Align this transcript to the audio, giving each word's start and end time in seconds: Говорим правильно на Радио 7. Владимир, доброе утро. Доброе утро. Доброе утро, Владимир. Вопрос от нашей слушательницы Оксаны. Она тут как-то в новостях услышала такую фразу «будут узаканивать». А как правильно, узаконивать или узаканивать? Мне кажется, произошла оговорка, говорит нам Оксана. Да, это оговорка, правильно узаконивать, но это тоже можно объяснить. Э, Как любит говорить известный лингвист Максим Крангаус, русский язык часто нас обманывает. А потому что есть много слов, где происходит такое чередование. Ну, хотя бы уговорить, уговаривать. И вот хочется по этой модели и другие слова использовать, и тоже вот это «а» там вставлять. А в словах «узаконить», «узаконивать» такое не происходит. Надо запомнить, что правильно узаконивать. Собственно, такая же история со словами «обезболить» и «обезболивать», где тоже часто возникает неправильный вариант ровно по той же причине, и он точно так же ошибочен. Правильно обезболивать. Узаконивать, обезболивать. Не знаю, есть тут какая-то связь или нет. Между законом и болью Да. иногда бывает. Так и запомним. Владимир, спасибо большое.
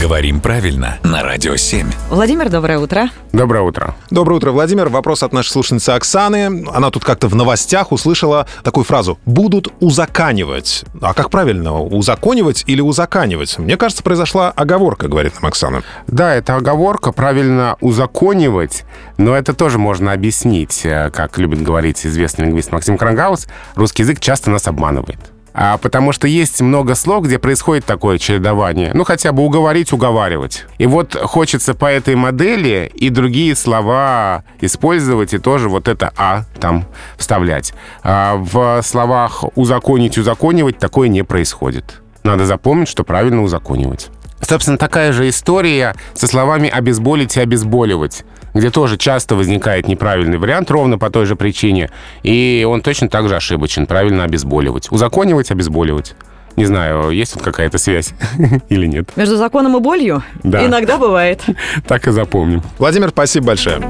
Говорим 0.00 0.40
правильно 0.40 0.98
на 1.02 1.22
Радио 1.22 1.56
7. 1.56 1.86
Владимир, 2.08 2.48
доброе 2.48 2.78
утро. 2.78 3.10
Доброе 3.32 3.62
утро. 3.62 3.94
Доброе 4.08 4.36
утро, 4.36 4.50
Владимир. 4.50 4.88
Вопрос 4.88 5.22
от 5.22 5.34
нашей 5.34 5.50
слушательницы 5.50 5.90
Оксаны. 5.90 6.64
Она 6.72 6.90
тут 6.90 7.04
как-то 7.04 7.28
в 7.28 7.34
новостях 7.34 7.92
услышала 7.92 8.46
такую 8.64 8.84
фразу 8.84 9.18
«будут 9.26 9.68
узаканивать». 9.80 10.84
А 11.02 11.12
как 11.12 11.28
правильно, 11.28 11.78
узаконивать 11.78 12.64
или 12.66 12.80
узаканивать? 12.80 13.58
Мне 13.58 13.76
кажется, 13.76 14.02
произошла 14.02 14.50
оговорка, 14.50 15.06
говорит 15.06 15.34
нам 15.34 15.46
Оксана. 15.46 15.82
Да, 16.06 16.34
это 16.34 16.56
оговорка, 16.56 17.12
правильно 17.12 17.76
узаконивать, 17.82 18.84
но 19.18 19.36
это 19.36 19.52
тоже 19.52 19.78
можно 19.78 20.12
объяснить. 20.12 20.80
Э, 20.84 21.10
Как 21.10 21.36
любит 21.36 21.62
говорить 21.62 22.06
известный 22.06 22.46
лингвист 22.46 22.72
Максим 22.72 22.96
Крангаус, 22.96 23.48
русский 23.74 24.02
язык 24.02 24.18
часто 24.20 24.50
нас 24.50 24.66
обманывает. 24.66 25.18
А 25.52 25.78
потому 25.78 26.12
что 26.12 26.28
есть 26.28 26.60
много 26.60 26.94
слов, 26.94 27.24
где 27.24 27.38
происходит 27.38 27.84
такое 27.84 28.18
чередование. 28.18 28.92
Ну, 28.94 29.04
хотя 29.04 29.32
бы 29.32 29.42
уговорить, 29.42 29.92
уговаривать. 29.92 30.66
И 30.78 30.86
вот 30.86 31.14
хочется 31.14 31.74
по 31.74 31.86
этой 31.86 32.14
модели 32.14 32.90
и 32.94 33.10
другие 33.10 33.56
слова 33.56 34.44
использовать, 34.60 35.34
и 35.34 35.38
тоже 35.38 35.68
вот 35.68 35.88
это 35.88 36.12
«а» 36.16 36.44
там 36.60 36.86
вставлять. 37.16 37.74
А 38.02 38.36
в 38.36 38.82
словах 38.82 39.44
«узаконить», 39.56 40.18
«узаконивать» 40.18 40.78
такое 40.78 41.08
не 41.08 41.22
происходит. 41.22 42.00
Надо 42.22 42.46
запомнить, 42.46 42.88
что 42.88 43.02
правильно 43.02 43.42
узаконивать. 43.42 44.10
Собственно, 44.40 44.78
такая 44.78 45.12
же 45.12 45.28
история 45.28 45.94
со 46.14 46.26
словами 46.26 46.68
«обезболить» 46.68 47.36
и 47.36 47.40
«обезболивать», 47.40 48.24
где 48.54 48.70
тоже 48.70 48.96
часто 48.96 49.34
возникает 49.34 49.88
неправильный 49.88 50.38
вариант 50.38 50.70
ровно 50.70 50.98
по 50.98 51.10
той 51.10 51.26
же 51.26 51.36
причине, 51.36 51.90
и 52.22 52.66
он 52.68 52.82
точно 52.82 53.08
так 53.08 53.28
же 53.28 53.36
ошибочен. 53.36 53.86
Правильно 53.86 54.24
обезболивать. 54.24 54.90
Узаконивать, 54.90 55.50
обезболивать. 55.50 56.14
Не 56.56 56.64
знаю, 56.64 57.10
есть 57.10 57.34
тут 57.34 57.42
какая-то 57.42 57.78
связь 57.78 58.12
или 58.68 58.86
нет. 58.86 59.16
Между 59.16 59.36
законом 59.36 59.76
и 59.76 59.80
болью 59.80 60.22
Да. 60.42 60.66
иногда 60.66 60.98
бывает. 60.98 61.42
Так 61.86 62.08
и 62.08 62.10
запомним. 62.10 62.62
Владимир, 62.78 63.10
спасибо 63.10 63.46
большое. 63.48 63.80